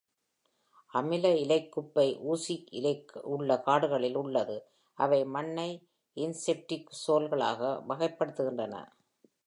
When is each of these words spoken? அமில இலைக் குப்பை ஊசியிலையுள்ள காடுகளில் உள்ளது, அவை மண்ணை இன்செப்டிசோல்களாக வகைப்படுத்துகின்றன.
அமில 0.93 1.25
இலைக் 1.35 1.71
குப்பை 1.71 2.05
ஊசியிலையுள்ள 2.29 3.61
காடுகளில் 3.61 4.15
உள்ளது, 4.15 4.57
அவை 4.97 5.25
மண்ணை 5.25 5.69
இன்செப்டிசோல்களாக 6.17 7.61
வகைப்படுத்துகின்றன. 7.89 8.75